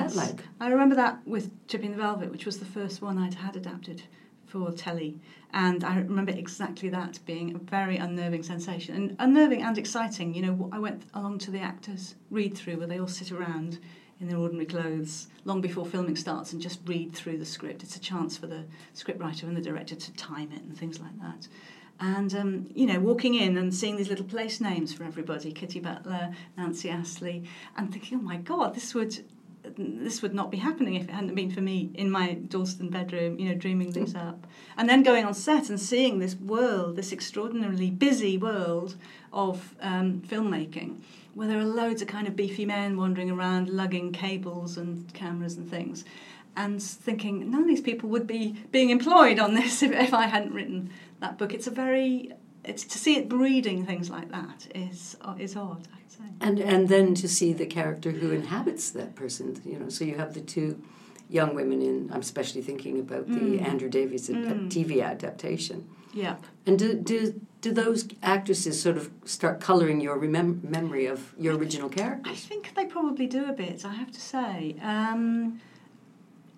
[0.00, 3.34] That like I remember that with Tipping the Velvet, which was the first one I'd
[3.34, 4.02] had adapted
[4.46, 5.18] for telly.
[5.52, 8.94] And I remember exactly that being a very unnerving sensation.
[8.94, 10.34] And unnerving and exciting.
[10.34, 13.78] You know, I went along to the actors' read through where they all sit around
[14.20, 17.82] in their ordinary clothes long before filming starts and just read through the script.
[17.82, 21.18] It's a chance for the scriptwriter and the director to time it and things like
[21.20, 21.48] that.
[21.98, 25.80] And, um, you know, walking in and seeing these little place names for everybody Kitty
[25.80, 27.44] Butler, Nancy Astley,
[27.76, 29.22] and thinking, oh my God, this would
[29.62, 33.38] this would not be happening if it hadn't been for me in my Dalston bedroom,
[33.38, 34.46] you know, dreaming these up.
[34.76, 38.96] And then going on set and seeing this world, this extraordinarily busy world
[39.32, 41.00] of um, filmmaking,
[41.34, 45.56] where there are loads of kind of beefy men wandering around lugging cables and cameras
[45.56, 46.04] and things.
[46.56, 50.26] And thinking none of these people would be being employed on this if, if I
[50.26, 51.52] hadn't written that book.
[51.52, 52.32] It's a very,
[52.64, 55.88] it's to see it breeding things like that is is odd.
[55.94, 56.24] I'd say.
[56.40, 59.88] and and then to see the character who inhabits that person, you know.
[59.88, 60.82] So you have the two
[61.28, 62.10] young women in.
[62.12, 65.88] I'm especially thinking about the Andrew Davies ad- TV adaptation.
[66.12, 66.36] Yeah.
[66.66, 71.56] And do, do do those actresses sort of start colouring your remem- memory of your
[71.56, 72.28] original character?
[72.30, 73.84] I think they probably do a bit.
[73.84, 75.60] I have to say, um,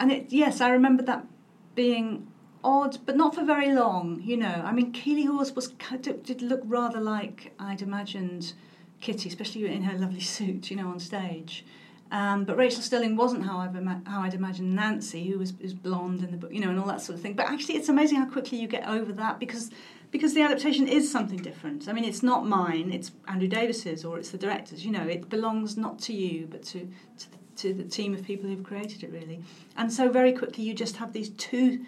[0.00, 1.26] and it yes, I remember that
[1.74, 2.26] being
[2.64, 4.20] odd, but not for very long.
[4.22, 5.68] You know, I mean, Keeley Hawes was
[6.00, 8.52] did, look rather like I'd imagined
[9.00, 11.64] Kitty, especially in her lovely suit, you know, on stage.
[12.12, 15.72] Um, but Rachel Stirling wasn't how I've ima- how I'd imagined Nancy, who was is
[15.72, 17.32] blonde in the book, you know, and all that sort of thing.
[17.32, 19.70] But actually, it's amazing how quickly you get over that because
[20.10, 21.88] because the adaptation is something different.
[21.88, 24.84] I mean, it's not mine; it's Andrew Davies's or it's the director's.
[24.84, 26.86] You know, it belongs not to you, but to
[27.18, 29.40] to the, to the team of people who've created it, really.
[29.78, 31.86] And so very quickly, you just have these two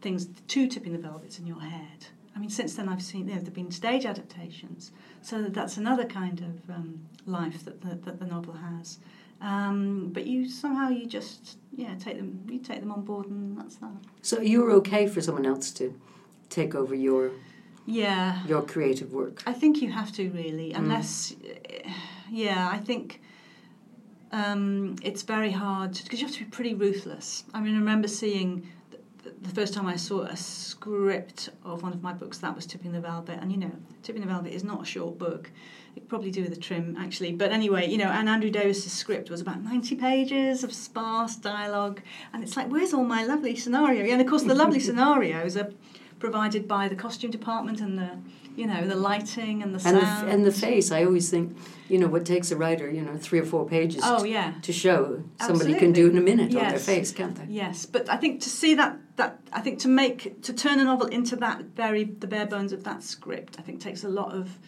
[0.00, 2.06] things, two tipping the velvets in your head.
[2.34, 6.04] I mean, since then I've seen you know, there've been stage adaptations, so that's another
[6.04, 8.98] kind of um, life that the, that the novel has.
[9.40, 13.58] Um, but you somehow you just yeah take them you take them on board and
[13.58, 13.90] that's that.
[14.22, 15.98] So you were okay for someone else to
[16.50, 17.32] take over your
[17.86, 19.42] Yeah, your creative work.
[19.46, 21.34] I think you have to really, unless,
[22.30, 23.20] yeah, I think
[24.32, 27.44] um, it's very hard because you have to be pretty ruthless.
[27.54, 28.68] I mean, I remember seeing
[29.40, 32.92] the first time I saw a script of one of my books that was Tipping
[32.92, 33.70] the Velvet, and you know,
[34.02, 35.50] Tipping the Velvet is not a short book.
[35.96, 39.30] It probably do with a trim actually, but anyway, you know, and Andrew Davies's script
[39.30, 42.00] was about ninety pages of sparse dialogue,
[42.32, 44.04] and it's like, where's all my lovely scenario?
[44.12, 45.70] And of course, the lovely scenarios are
[46.18, 48.10] provided by the costume department and the
[48.56, 51.56] you know the lighting and the And sound the, and the face, I always think,
[51.88, 54.54] you know, what takes a writer, you know, three or four pages Oh, yeah.
[54.62, 57.46] to show somebody can do in a minute on their face, can't they?
[57.48, 60.84] Yes, but I think to see that that I think to make to turn a
[60.84, 64.34] novel into that very the bare bones of that script, I think takes a lot
[64.34, 64.58] of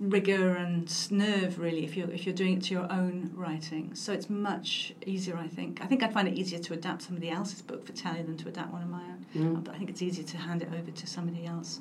[0.00, 3.94] rigor and nerve really if you're if you're doing it to your own writing.
[3.94, 5.80] So it's much easier, I think.
[5.82, 8.48] I think I'd find it easier to adapt somebody else's book for telly than to
[8.48, 9.24] adapt one of my own.
[9.64, 11.80] But I think it's easier to hand it over to somebody else,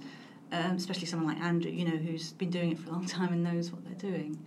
[0.53, 3.33] um, especially someone like Andrew, you know, who's been doing it for a long time
[3.33, 4.39] and knows what they're doing.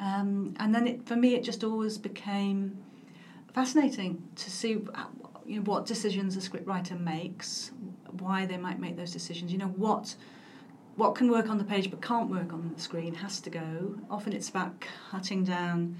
[0.00, 2.78] Um, and then it, for me, it just always became
[3.54, 4.78] fascinating to see
[5.46, 7.70] you know, what decisions a scriptwriter makes,
[8.18, 9.52] why they might make those decisions.
[9.52, 10.14] You know what
[10.96, 13.96] what can work on the page but can't work on the screen has to go.
[14.10, 15.96] Often it's about cutting down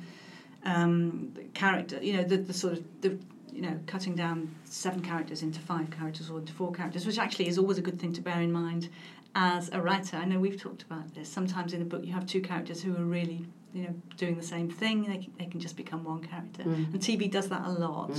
[0.65, 1.99] um, the character.
[2.03, 3.19] You know the, the sort of the
[3.53, 7.49] you know cutting down seven characters into five characters or into four characters, which actually
[7.49, 8.89] is always a good thing to bear in mind
[9.35, 10.17] as a writer.
[10.17, 11.29] I know we've talked about this.
[11.29, 14.43] Sometimes in a book you have two characters who are really you know doing the
[14.43, 15.05] same thing.
[15.05, 18.11] They can, they can just become one character, and TV does that a lot.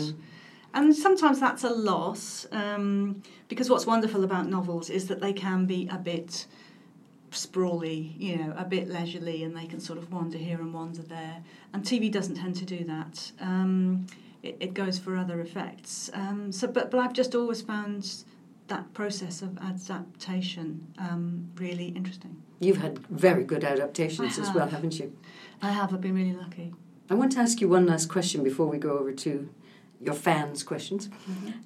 [0.73, 5.65] And sometimes that's a loss um, because what's wonderful about novels is that they can
[5.65, 6.45] be a bit
[7.31, 11.01] sprawly, you know, a bit leisurely, and they can sort of wander here and wander
[11.01, 11.43] there.
[11.73, 13.31] And TV doesn't tend to do that.
[13.39, 14.07] Um,
[14.43, 16.09] it, it goes for other effects.
[16.13, 18.23] Um, so, but but I've just always found
[18.67, 22.41] that process of adaptation um, really interesting.
[22.59, 25.15] You've had very good adaptations as well, haven't you?
[25.61, 25.93] I have.
[25.93, 26.73] I've been really lucky.
[27.09, 29.49] I want to ask you one last question before we go over to
[30.03, 31.09] your fans' questions,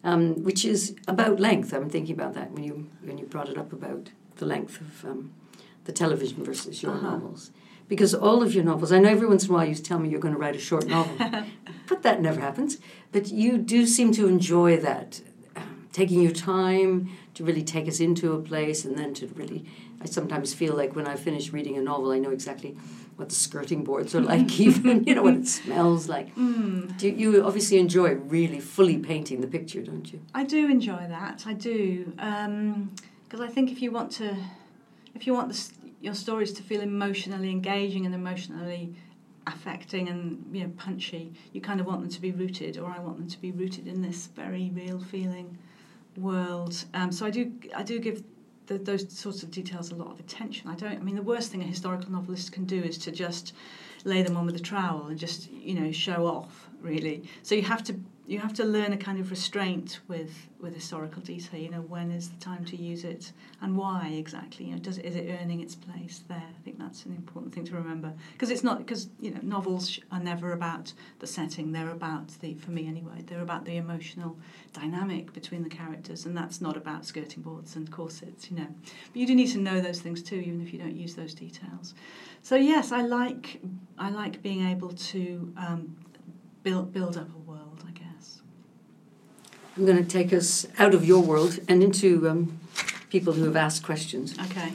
[0.04, 1.74] um, which is about length.
[1.74, 5.06] I'm thinking about that when you when you brought it up about the length of
[5.06, 5.32] um,
[5.86, 7.12] the television versus your Uh-huh.
[7.12, 7.52] novels.
[7.88, 10.10] Because all of your novels, I know every once in a while you tell me
[10.10, 11.16] you're going to write a short novel,
[11.88, 12.80] but that never happens.
[13.12, 15.22] But you do seem to enjoy that,
[15.56, 19.66] um, taking your time to really take us into a place, and then to really.
[20.02, 22.76] I sometimes feel like when I finish reading a novel, I know exactly
[23.16, 26.36] what the skirting boards are like, even you know what it smells like.
[26.36, 26.98] Mm.
[26.98, 30.22] Do you, you obviously enjoy really fully painting the picture, don't you?
[30.34, 31.46] I do enjoy that.
[31.48, 34.36] I do because I think if you want to,
[35.14, 38.94] if you want the, your stories to feel emotionally engaging and emotionally
[39.48, 43.00] affecting and you know punchy, you kind of want them to be rooted, or I
[43.00, 45.58] want them to be rooted in this very real feeling
[46.18, 46.86] world.
[46.94, 48.24] Um, so I do I do give
[48.68, 50.70] the, those sorts of details a lot of attention.
[50.70, 50.94] I don't.
[50.94, 53.54] I mean, the worst thing a historical novelist can do is to just
[54.04, 57.24] lay them on with a trowel and just you know show off really.
[57.44, 61.22] So you have to you have to learn a kind of restraint with with historical
[61.22, 61.60] detail.
[61.60, 64.66] You know, when is the time to use it and why exactly?
[64.66, 66.38] You know, does is it earning its place there?
[66.38, 70.00] I think that's an important thing to remember because it's not because you know novels
[70.12, 71.72] are never about the setting.
[71.72, 73.22] They're about the for me anyway.
[73.28, 74.38] They're about the emotional
[74.74, 78.50] dynamic between the characters, and that's not about skirting boards and corsets.
[78.50, 78.68] You know,
[79.12, 81.34] but you do need to know those things too, even if you don't use those
[81.34, 81.94] details.
[82.42, 83.62] So yes, I like
[83.98, 85.96] I like being able to um,
[86.64, 87.84] build build up a world.
[87.88, 88.05] I guess.
[89.78, 92.60] I'm going to take us out of your world and into um,
[93.10, 94.34] people who have asked questions.
[94.40, 94.72] Okay.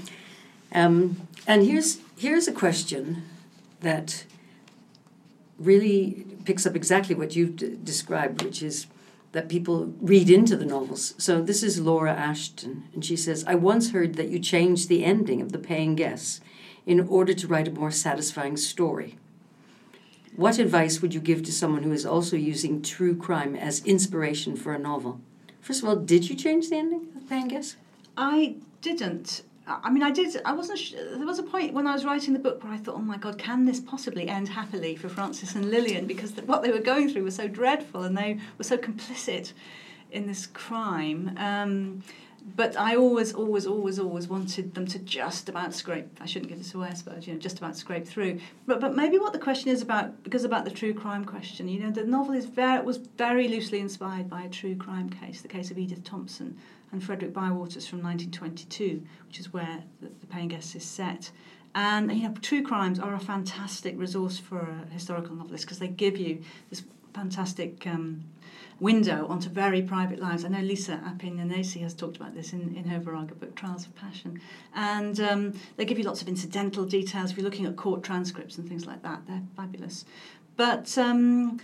[0.72, 3.22] Um, and here's here's a question
[3.80, 4.24] that
[5.58, 8.86] really picks up exactly what you've d- described, which is
[9.32, 11.14] that people read into the novels.
[11.16, 15.04] So this is Laura Ashton, and she says, "I once heard that you changed the
[15.04, 16.40] ending of *The Paying Guests*
[16.84, 19.16] in order to write a more satisfying story."
[20.36, 24.56] What advice would you give to someone who is also using true crime as inspiration
[24.56, 25.20] for a novel?
[25.60, 27.76] First of all, did you change the ending of Guests*?
[28.16, 29.42] I didn't.
[29.66, 30.40] I mean, I did.
[30.44, 30.78] I wasn't.
[30.78, 33.02] Sh- there was a point when I was writing the book where I thought, "Oh
[33.02, 36.80] my God, can this possibly end happily for Frances and Lilian?" Because what they were
[36.80, 39.52] going through was so dreadful, and they were so complicit
[40.10, 41.34] in this crime.
[41.36, 42.02] Um,
[42.56, 46.08] but I always, always, always, always wanted them to just about scrape.
[46.20, 47.26] I shouldn't give this away, I suppose.
[47.26, 48.40] You know, just about scrape through.
[48.66, 51.68] But but maybe what the question is about, because about the true crime question.
[51.68, 55.42] You know, the novel is very was very loosely inspired by a true crime case,
[55.42, 56.56] the case of Edith Thompson
[56.92, 61.30] and Frederick Bywaters from 1922, which is where the, the Paying Guests is set.
[61.74, 65.88] And you know, true crimes are a fantastic resource for a historical novelist because they
[65.88, 66.82] give you this
[67.14, 68.24] fantastic um,
[68.80, 70.44] window onto very private lives.
[70.44, 73.94] I know Lisa Appignanesi has talked about this in, in her Virago book, Trials of
[73.94, 74.40] Passion.
[74.74, 77.30] And um, they give you lots of incidental details.
[77.30, 80.04] If you're looking at court transcripts and things like that, they're fabulous.
[80.56, 81.60] But um,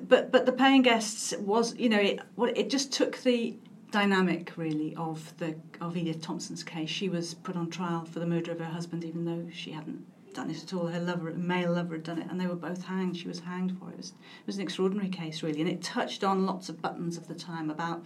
[0.00, 3.56] but but the paying guests was you know it well, it just took the
[3.90, 6.90] dynamic really of the of Edith Thompson's case.
[6.90, 10.04] She was put on trial for the murder of her husband, even though she hadn't
[10.38, 10.86] done it at all.
[10.86, 13.16] Her lover, male lover, had done it, and they were both hanged.
[13.16, 13.94] She was hanged for it.
[13.94, 17.16] It was, it was an extraordinary case, really, and it touched on lots of buttons
[17.16, 18.04] of the time about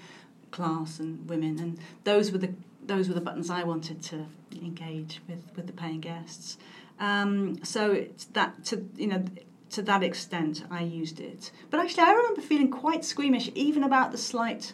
[0.51, 5.21] class and women, and those were the those were the buttons I wanted to engage
[5.29, 6.57] with with the paying guests.
[6.99, 9.25] Um, so it's that to you know
[9.71, 11.51] to that extent I used it.
[11.69, 14.73] But actually, I remember feeling quite squeamish, even about the slight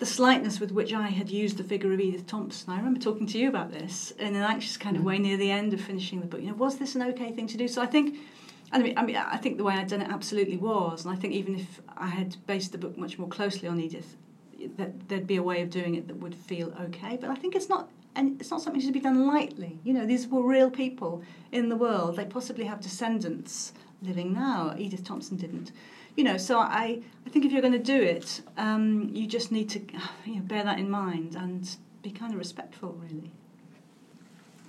[0.00, 2.72] the slightness with which I had used the figure of Edith Thompson.
[2.72, 5.06] I remember talking to you about this in an anxious kind of mm.
[5.06, 6.40] way near the end of finishing the book.
[6.40, 7.68] You know, was this an okay thing to do?
[7.68, 8.16] So I think.
[8.72, 11.16] I mean, I mean, I think the way I'd done it absolutely was, and I
[11.16, 14.16] think even if I had based the book much more closely on Edith,
[14.76, 17.18] that there'd be a way of doing it that would feel okay.
[17.20, 19.80] But I think it's not, and it's not something to be done lightly.
[19.82, 22.14] You know, these were real people in the world.
[22.14, 24.76] They possibly have descendants living now.
[24.78, 25.72] Edith Thompson didn't.
[26.16, 29.50] You know, so I, I think if you're going to do it, um, you just
[29.52, 29.80] need to
[30.26, 33.30] you know, bear that in mind and be kind of respectful, really.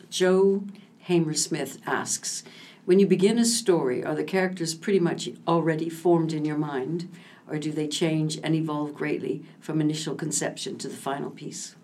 [0.09, 0.63] Joe
[0.99, 2.43] Hamer-Smith asks,
[2.85, 7.09] when you begin a story, are the characters pretty much already formed in your mind,
[7.47, 11.75] or do they change and evolve greatly from initial conception to the final piece?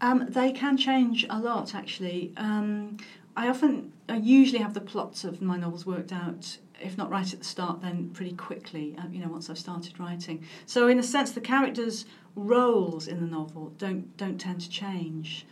[0.00, 2.32] Um, they can change a lot, actually.
[2.36, 2.96] Um,
[3.36, 7.32] I often, I usually have the plots of my novels worked out, if not right
[7.32, 8.96] at the start, then pretty quickly.
[8.98, 10.44] Uh, you know, once I've started writing.
[10.66, 12.04] So, in a sense, the characters'
[12.34, 15.46] roles in the novel don't don't tend to change,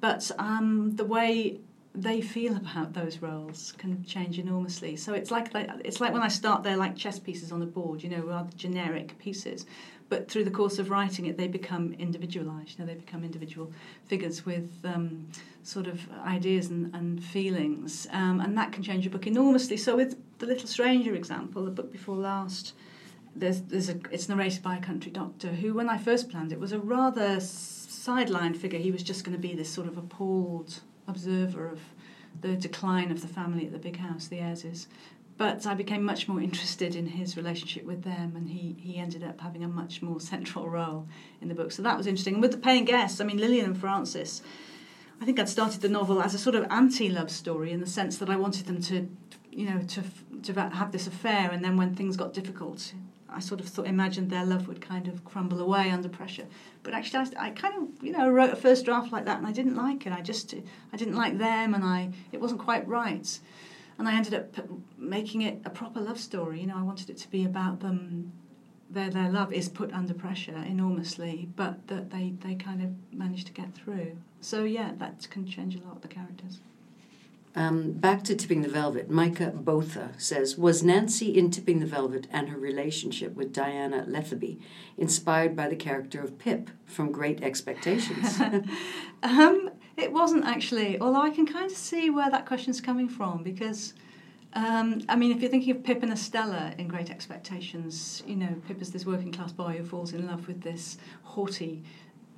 [0.00, 1.60] but um, the way
[1.94, 4.96] they feel about those roles can change enormously.
[4.96, 8.02] So it's like it's like when I start, they're like chess pieces on a board,
[8.02, 9.64] you know, rather generic pieces.
[10.08, 12.78] But through the course of writing it, they become individualized.
[12.78, 13.72] You know, they become individual
[14.06, 15.28] figures with um,
[15.64, 19.76] sort of ideas and, and feelings, um, and that can change a book enormously.
[19.76, 22.74] So with the Little Stranger example, the book before last,
[23.34, 26.60] there's there's a it's narrated by a country doctor who, when I first planned it,
[26.60, 28.78] was a rather sideline figure.
[28.78, 31.80] He was just going to be this sort of appalled observer of
[32.40, 34.86] the decline of the family at the big house, the Ayreses.
[35.36, 39.24] But I became much more interested in his relationship with them, and he, he ended
[39.24, 41.08] up having a much more central role
[41.40, 41.72] in the book.
[41.72, 42.34] So that was interesting.
[42.34, 44.42] And with the paying guests, I mean, Lilian and Frances,
[45.20, 48.18] I think I'd started the novel as a sort of anti-love story in the sense
[48.18, 49.08] that I wanted them to,
[49.50, 50.02] you know, to
[50.42, 52.92] to have this affair, and then when things got difficult,
[53.30, 56.46] I sort of thought, imagined their love would kind of crumble away under pressure.
[56.82, 59.46] But actually, I, I, kind of, you know, wrote a first draft like that, and
[59.46, 60.12] I didn't like it.
[60.12, 60.54] I just,
[60.92, 63.40] I didn't like them, and I, it wasn't quite right.
[63.98, 64.54] And I ended up
[64.98, 66.60] making it a proper love story.
[66.60, 68.32] You know, I wanted it to be about them.
[68.94, 73.44] Their their love is put under pressure enormously, but that they they kind of manage
[73.44, 74.16] to get through.
[74.40, 76.60] So yeah, that can change a lot of the characters.
[77.56, 82.26] Um, back to Tipping the Velvet, Micah Botha says Was Nancy in Tipping the Velvet
[82.32, 84.58] and her relationship with Diana Lethaby
[84.98, 88.40] inspired by the character of Pip from Great Expectations?
[89.22, 93.42] um, it wasn't actually, although I can kind of see where that question's coming from
[93.42, 93.94] because.
[94.54, 98.54] Um, I mean, if you're thinking of Pip and Estella in Great Expectations, you know,
[98.68, 101.82] Pip is this working class boy who falls in love with this haughty,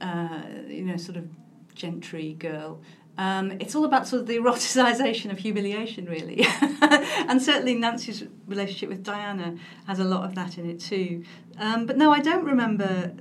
[0.01, 1.29] uh, you know, sort of
[1.75, 2.81] gentry girl
[3.19, 6.47] um, it's all about sort of the eroticization of humiliation, really.
[6.81, 9.57] and certainly Nancy's relationship with Diana
[9.87, 11.25] has a lot of that in it too.
[11.59, 13.15] Um, but no, I don't remember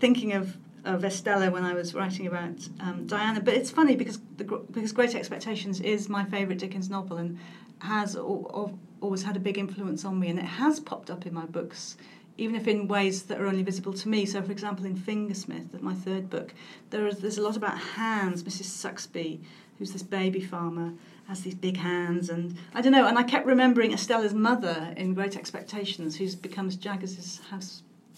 [0.00, 3.40] thinking of, of Estella when I was writing about um, Diana.
[3.40, 7.38] But it's funny because the, because Great Expectations is my favourite Dickens novel and
[7.80, 11.44] has always had a big influence on me, and it has popped up in my
[11.44, 11.96] books
[12.38, 14.26] even if in ways that are only visible to me.
[14.26, 16.54] So, for example, in Fingersmith, my third book,
[16.90, 18.42] there is there's a lot about hands.
[18.42, 18.66] Mrs.
[18.66, 19.40] Sucksby,
[19.78, 20.92] who's this baby farmer,
[21.28, 23.06] has these big hands, and I don't know.
[23.06, 27.40] And I kept remembering Estella's mother in Great Expectations, who becomes Jaggers's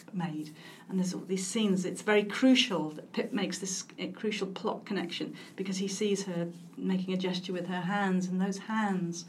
[0.08, 0.54] housemaid.
[0.88, 1.84] And there's all these scenes.
[1.84, 3.84] It's very crucial that Pip makes this
[4.14, 8.58] crucial plot connection because he sees her making a gesture with her hands, and those
[8.58, 9.24] hands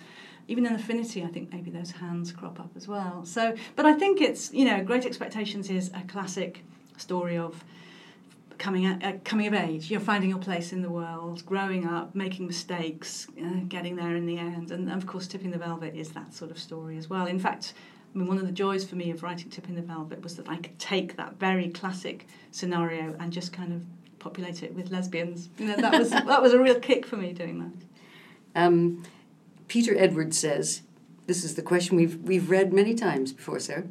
[0.47, 3.23] even in Affinity, I think maybe those hands crop up as well.
[3.23, 6.63] So, but I think it's you know, Great Expectations is a classic
[6.97, 7.63] story of
[8.57, 9.91] coming at, uh, coming of age.
[9.91, 14.25] You're finding your place in the world, growing up, making mistakes, uh, getting there in
[14.25, 17.27] the end, and of course, Tipping the Velvet is that sort of story as well.
[17.27, 17.75] In fact.
[18.13, 20.49] I mean, one of the joys for me of writing Tipping the Velvet was that
[20.49, 23.83] I could take that very classic scenario and just kind of
[24.17, 25.49] populate it with lesbians.
[25.57, 28.61] You know, that was that was a real kick for me doing that.
[28.61, 29.03] Um,
[29.67, 30.81] Peter Edwards says,
[31.27, 33.83] this is the question we've, we've read many times before, Sarah.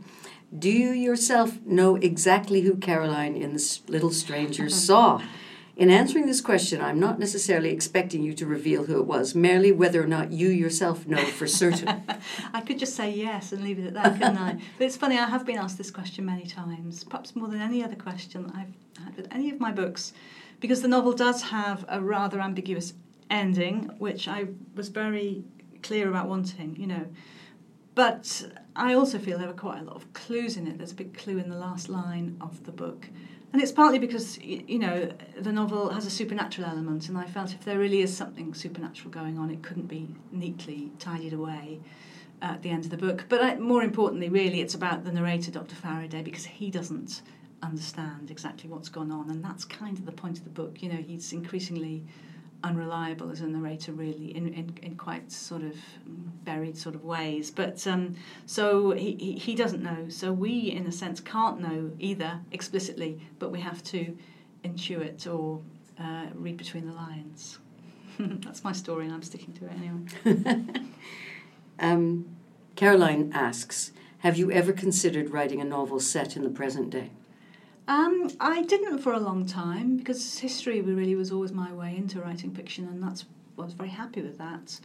[0.56, 5.22] Do you yourself know exactly who Caroline in The Little Stranger saw?
[5.78, 9.70] In answering this question, I'm not necessarily expecting you to reveal who it was, merely
[9.70, 12.02] whether or not you yourself know for certain.
[12.52, 14.54] I could just say yes and leave it at that, couldn't I?
[14.78, 17.84] But it's funny, I have been asked this question many times, perhaps more than any
[17.84, 20.12] other question I've had with any of my books,
[20.58, 22.94] because the novel does have a rather ambiguous
[23.30, 25.44] ending, which I was very
[25.84, 27.06] clear about wanting, you know.
[27.94, 30.78] But I also feel there are quite a lot of clues in it.
[30.78, 33.08] There's a big clue in the last line of the book.
[33.52, 37.54] And it's partly because, you know, the novel has a supernatural element, and I felt
[37.54, 41.80] if there really is something supernatural going on, it couldn't be neatly tidied away
[42.42, 43.24] at the end of the book.
[43.28, 45.74] But more importantly, really, it's about the narrator, Dr.
[45.74, 47.22] Faraday, because he doesn't
[47.62, 50.82] understand exactly what's gone on, and that's kind of the point of the book.
[50.82, 52.04] You know, he's increasingly
[52.64, 55.76] unreliable as a narrator, really, in, in, in quite sort of
[56.44, 57.50] buried sort of ways.
[57.50, 60.08] But um, so he, he, he doesn't know.
[60.08, 64.16] So we, in a sense, can't know either explicitly, but we have to
[64.64, 65.60] intuit or
[66.00, 67.58] uh, read between the lines.
[68.18, 70.82] That's my story, and I'm sticking to it anyway.
[71.78, 72.26] um,
[72.74, 77.10] Caroline asks Have you ever considered writing a novel set in the present day?
[77.88, 82.20] Um, I didn't for a long time because history really was always my way into
[82.20, 83.24] writing fiction, and that's
[83.58, 84.78] I was very happy with that.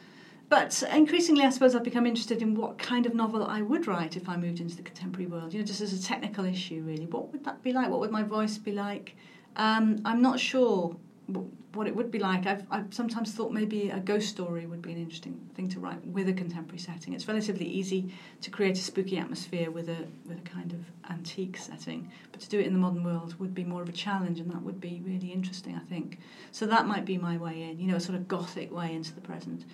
[0.47, 4.15] But increasingly, I suppose I've become interested in what kind of novel I would write
[4.15, 5.53] if I moved into the contemporary world.
[5.53, 7.05] You know, just as a technical issue, really.
[7.05, 7.89] What would that be like?
[7.89, 9.17] What would my voice be like?
[9.57, 10.95] Um, I'm not sure
[11.27, 12.45] what it would be like.
[12.45, 16.05] I've, I've sometimes thought maybe a ghost story would be an interesting thing to write
[16.05, 17.13] with a contemporary setting.
[17.13, 21.57] It's relatively easy to create a spooky atmosphere with a with a kind of antique
[21.57, 24.39] setting, but to do it in the modern world would be more of a challenge,
[24.39, 26.19] and that would be really interesting, I think.
[26.51, 29.13] So that might be my way in, you know, a sort of gothic way into
[29.13, 29.65] the present.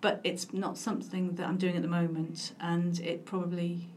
[0.00, 3.88] But it's not something that I'm doing at the moment, and it probably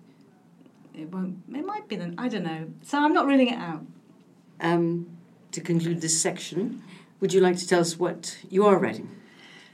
[0.93, 1.37] it won't.
[1.53, 2.15] It might be then.
[2.17, 2.67] I don't know.
[2.81, 3.85] So I'm not ruling it out.
[4.59, 5.17] Um,
[5.51, 6.83] to conclude this section,
[7.19, 9.09] would you like to tell us what you are writing?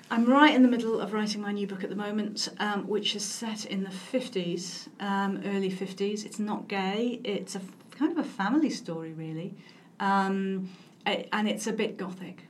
[0.09, 3.15] I'm right in the middle of writing my new book at the moment, um, which
[3.15, 6.25] is set in the 50s, um, early 50s.
[6.25, 9.55] It's not gay, it's a kind of a family story, really.
[9.99, 10.69] Um,
[11.05, 12.43] and it's a bit gothic.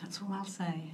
[0.00, 0.92] That's all I'll say.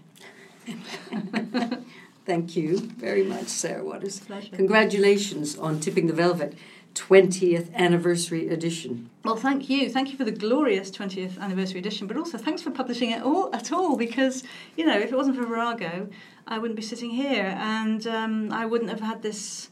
[2.24, 4.20] Thank you very much, Sarah Waters.
[4.20, 4.57] Pleasure.
[4.57, 6.55] Congratulations on Tipping the Velvet.
[6.97, 9.11] 20th anniversary edition.
[9.22, 9.90] Well, thank you.
[9.90, 13.55] Thank you for the glorious 20th anniversary edition, but also thanks for publishing it all
[13.55, 14.42] at all because,
[14.76, 16.09] you know, if it wasn't for Virago,
[16.47, 19.68] I wouldn't be sitting here and um, I wouldn't have had this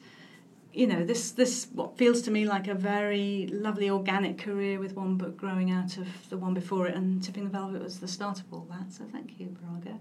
[0.73, 4.97] you know this this what feels to me like a very lovely organic career with
[4.97, 8.09] one book growing out of the one before it and tipping the velvet was the
[8.09, 10.01] start of all that so thank you Virago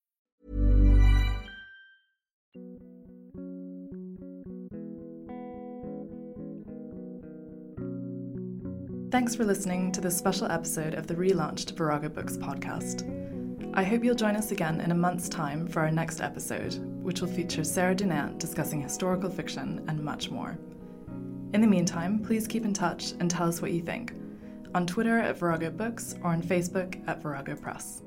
[9.11, 13.03] Thanks for listening to this special episode of the relaunched Virago Books podcast.
[13.73, 17.19] I hope you'll join us again in a month's time for our next episode, which
[17.19, 20.57] will feature Sarah Dunant discussing historical fiction and much more.
[21.53, 24.13] In the meantime, please keep in touch and tell us what you think
[24.73, 28.03] on Twitter at Virago Books or on Facebook at Virago Press.